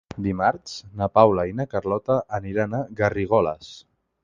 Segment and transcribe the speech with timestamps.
[0.27, 0.71] Dimarts
[1.01, 3.73] na Paula i na Carlota aniran a Garrigoles.